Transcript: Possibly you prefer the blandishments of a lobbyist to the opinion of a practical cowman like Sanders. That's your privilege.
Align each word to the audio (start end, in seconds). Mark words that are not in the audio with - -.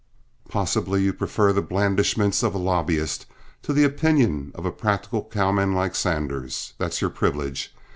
Possibly 0.49 1.03
you 1.03 1.13
prefer 1.13 1.53
the 1.53 1.61
blandishments 1.61 2.41
of 2.41 2.55
a 2.55 2.57
lobbyist 2.57 3.27
to 3.61 3.71
the 3.71 3.83
opinion 3.83 4.51
of 4.55 4.65
a 4.65 4.71
practical 4.71 5.23
cowman 5.23 5.75
like 5.75 5.93
Sanders. 5.93 6.73
That's 6.79 7.01
your 7.01 7.11
privilege. 7.11 7.71